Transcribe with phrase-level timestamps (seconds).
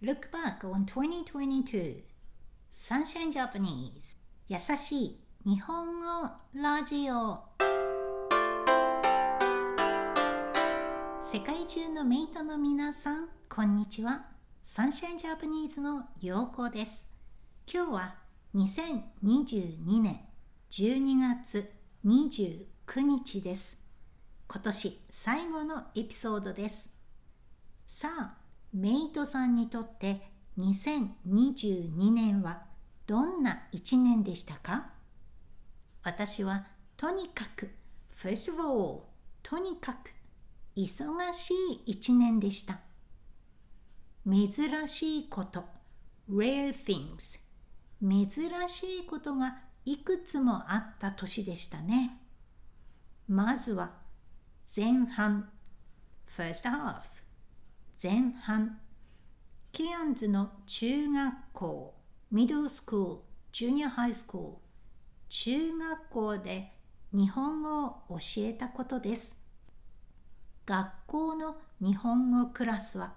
[0.00, 2.04] Look back on 2022
[2.72, 4.16] Sunshine Japanese.
[4.46, 5.20] 優しい。
[5.44, 7.42] 日本語ラジオ。
[11.20, 14.26] 世界中のメイトの皆さんこんにちは。
[14.64, 17.08] Sunshine Japanese のようこです。
[17.66, 18.14] 今日は
[18.54, 20.20] 2022年
[20.70, 21.72] 12月
[22.06, 23.76] 29日です。
[24.46, 26.88] 今年最後のエピソードです。
[27.88, 28.37] さあ
[28.74, 32.64] メイトさんにとって2022年は
[33.06, 34.90] どんな一年でしたか？
[36.02, 37.70] 私はとにかく
[38.10, 39.00] First of all
[39.42, 40.12] とにかく
[40.76, 41.54] 忙し
[41.86, 42.80] い一年でした。
[44.26, 44.52] 珍
[44.88, 45.64] しいこと
[46.30, 47.40] rare things
[48.02, 52.20] 珍しいことがいくつもあった年でしたね。
[53.26, 53.92] まずは
[54.76, 55.48] 前半
[56.28, 57.17] first half
[58.00, 58.78] 前半。
[59.72, 61.94] キアンズの中学校
[62.30, 64.52] ミドルスクールジュニアハイスクール
[65.28, 66.72] 中学校で
[67.12, 69.36] 日本語を教えたことです。
[70.64, 73.14] 学校の日本語クラスは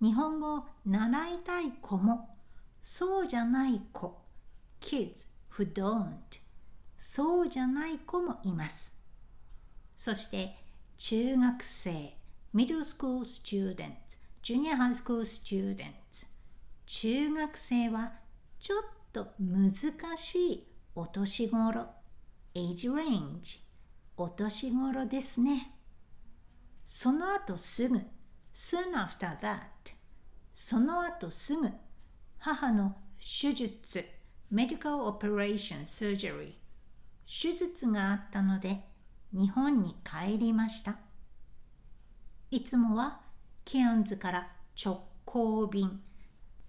[0.00, 2.38] 日本語を習いたい子も
[2.80, 4.16] そうじゃない子
[4.80, 6.14] kids who don't
[6.96, 8.94] そうじゃない子もいます。
[9.94, 10.56] そして
[10.96, 12.16] 中学生
[12.54, 14.05] middle school student
[14.46, 16.24] ジュニアハイスクールスチューデンツ
[16.86, 18.12] 中学生は
[18.60, 19.72] ちょっと難
[20.16, 21.88] しいお年頃。
[22.54, 23.58] Age range
[24.16, 25.72] お年頃ですね。
[26.84, 28.00] その後すぐ。
[28.54, 29.62] Soon after that
[30.54, 31.68] その後すぐ
[32.38, 34.04] 母の手術。
[34.52, 36.52] Medical operation surgery
[37.26, 38.84] 手術があったので
[39.32, 41.00] 日本に帰りました。
[42.52, 43.25] いつもは
[43.66, 44.48] ケアンズから
[44.82, 46.00] 直行便。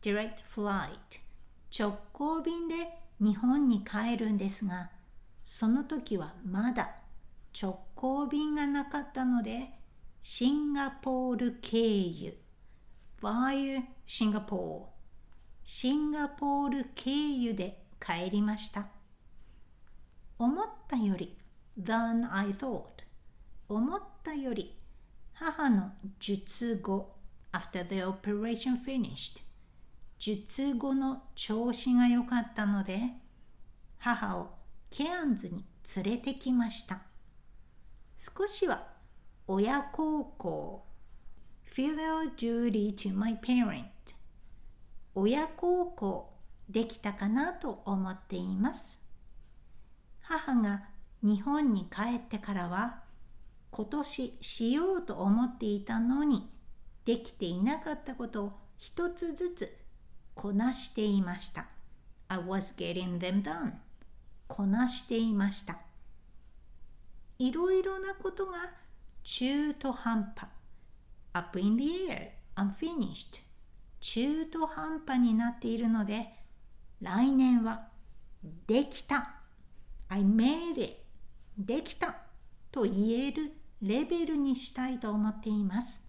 [0.00, 0.88] Direct flight
[1.70, 2.74] 直行便で
[3.20, 4.90] 日本に帰るんですが
[5.44, 6.94] その時はまだ
[7.60, 9.70] 直行便がなかったので
[10.22, 12.38] シンガポール経由。
[13.20, 14.92] Via シンガポール
[15.64, 18.86] シンガポール経由で帰りました。
[20.38, 21.36] 思ったより
[21.78, 22.84] than I thought
[23.68, 24.77] 思ったより
[25.40, 27.14] 母の術後
[27.52, 29.40] after the operation finished
[30.18, 32.98] 術後の調子が良かったので
[33.98, 34.50] 母を
[34.90, 37.02] ケアンズに連れてきました。
[38.16, 38.88] 少しは
[39.46, 40.84] 親孝行。
[41.66, 43.84] Filial duty to my parent
[45.14, 46.32] 親孝行
[46.68, 49.00] できたかなと思っています。
[50.20, 50.88] 母が
[51.22, 53.07] 日本に帰ってからは
[53.78, 56.50] 今年しようと思っていたのに
[57.04, 59.72] できていなかったことを一つずつ
[60.34, 61.68] こなしていました。
[62.26, 63.74] I was getting them done.
[64.48, 65.78] こなしていました。
[67.38, 68.54] いろいろなことが
[69.22, 70.48] 中途半端。
[71.34, 73.42] up in the air, unfinished.
[74.00, 76.26] 中途半端になっているので、
[77.00, 77.86] 来年は
[78.66, 79.36] できた。
[80.08, 80.96] I made it.
[81.56, 82.22] できた
[82.72, 83.52] と言える
[83.82, 86.00] レベルにしたいと思っています。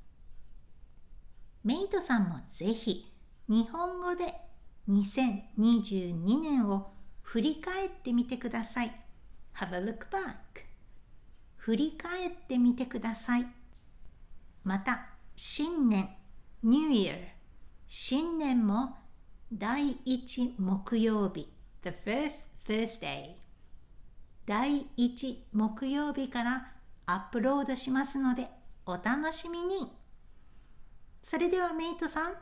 [1.63, 3.13] メイトさんもぜひ
[3.47, 4.33] 日本語で
[4.89, 6.91] 2022年を
[7.21, 9.01] 振り返ってみてください。
[9.55, 10.63] Have a look back.
[11.57, 13.45] 振り返ってみてください。
[14.63, 16.09] また、新年、
[16.63, 17.17] New Year、
[17.87, 18.97] 新年も
[19.53, 21.51] 第1木曜日、
[21.83, 23.35] The first Thursday。
[24.45, 26.78] 第1木曜日から
[27.11, 28.47] アップロードしますので
[28.85, 29.91] お楽しみに。
[31.23, 32.33] それではメイトさん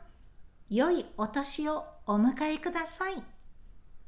[0.68, 3.14] 良いお年をお迎えください。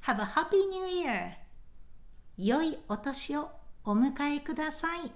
[0.03, 1.33] Have a happy new year.
[2.37, 3.51] 良いお年を
[3.85, 5.11] お迎えください。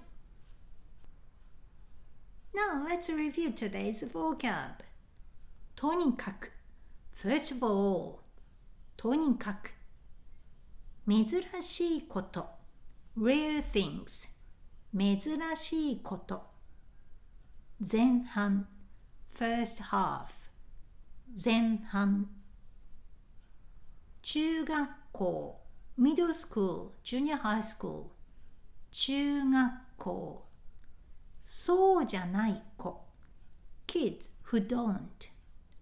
[2.51, 4.83] Now let's review today's vocab.
[5.75, 6.51] とにかく
[7.13, 8.15] First of all
[8.97, 9.75] とにかく
[11.07, 11.27] 珍
[11.61, 12.47] しいこと。
[13.15, 14.34] Rare things.
[14.97, 15.19] 珍
[15.57, 16.47] しいこと
[17.79, 18.65] 前半
[19.27, 20.27] first half
[21.35, 22.29] 前半
[24.21, 25.59] 中学校
[25.99, 28.05] middle school junior high school
[28.89, 30.45] 中学校
[31.43, 33.05] そうじゃない子
[33.87, 35.03] kids who don't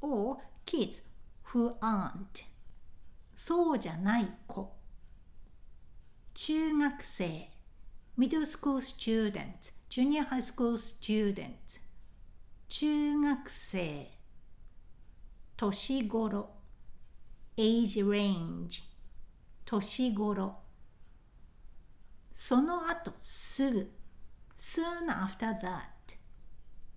[0.01, 1.03] or kids
[1.53, 2.45] who aren't
[3.35, 4.75] そうじゃない子
[6.33, 7.52] 中学生
[8.15, 11.79] middle school student, junior high school student
[12.69, 14.07] 中学生
[15.57, 16.47] 年頃
[17.57, 18.83] age range
[19.65, 20.55] 年頃
[22.31, 23.91] その後すぐ
[24.55, 25.81] soon after that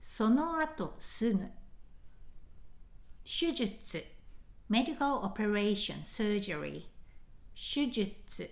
[0.00, 1.40] その後すぐ
[3.24, 4.04] 手術
[4.68, 6.84] medical operation surgery
[7.54, 8.50] 手術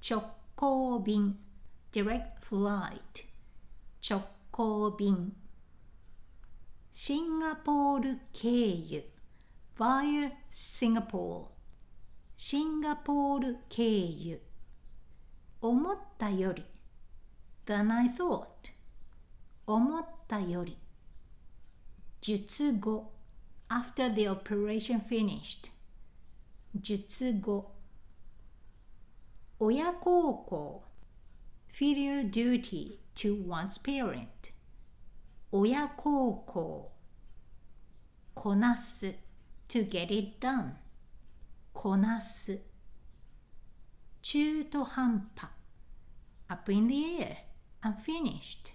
[0.00, 1.36] 直行便
[1.92, 3.26] direct flight
[4.00, 4.20] 直
[4.52, 5.32] 行便
[6.90, 9.04] シンガポール経由
[9.76, 11.46] via Singapore
[12.36, 14.40] シンガポール経由
[15.60, 16.64] 思ったより
[17.66, 18.46] than I thought
[19.66, 20.76] 思ったより
[22.20, 23.12] 術後
[23.68, 25.70] after the operation finished
[26.76, 27.73] 術後
[29.60, 30.82] 親孝行
[31.68, 34.52] filial duty to one's parent
[35.52, 36.92] 親孝行
[38.34, 39.14] こなす
[39.68, 40.72] to get it done
[41.72, 42.60] こなす
[44.22, 45.50] 中途半端
[46.48, 47.36] up in the air
[47.82, 48.72] unfinished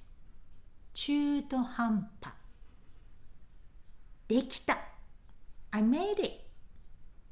[0.93, 2.33] 中途半端
[4.29, 4.77] できた
[5.71, 6.39] I made it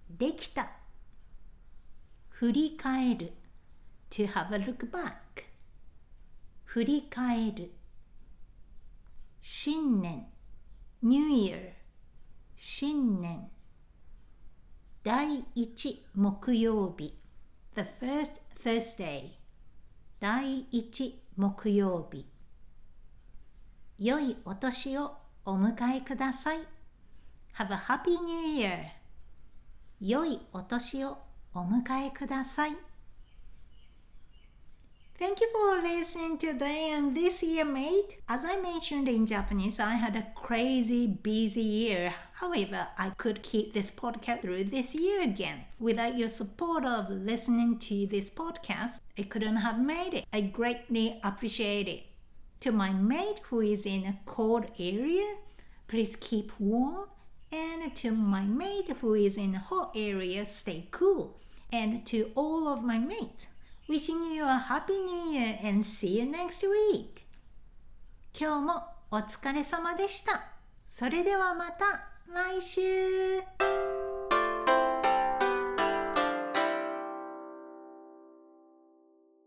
[0.09, 0.69] できた
[2.29, 3.36] 振り返る
[4.09, 5.45] to have a look back
[6.65, 7.71] 振り返る
[9.41, 10.27] 新年
[11.01, 11.73] New Year
[12.55, 13.49] 新年
[15.03, 17.17] 第一木曜日
[17.75, 19.31] The first Thursday
[20.19, 22.25] 第一木曜日
[23.99, 25.15] 良いお年を
[25.45, 26.59] お迎えください
[27.57, 28.79] Have a happy new year
[30.01, 31.17] 良いお年を
[31.53, 32.75] お迎えください
[35.19, 38.19] Thank you for listening today and this year, mate.
[38.29, 42.13] As I mentioned in Japanese, I had a crazy busy year.
[42.33, 45.61] However, I could keep this podcast through this year again.
[45.79, 50.25] Without your support of listening to this podcast, I couldn't have made it.
[50.31, 52.03] I greatly appreciate it.
[52.59, 55.37] To my mate who is in a cold area,
[55.87, 57.07] please keep warm.
[57.51, 61.39] And to my mate who is in a hot area, stay cool.
[61.73, 63.47] And to all of my mates,
[63.89, 67.21] Wishing you a happy new year and see you next week!
[68.37, 70.41] 今日もお疲れ様でした。
[70.85, 72.81] それではまた来週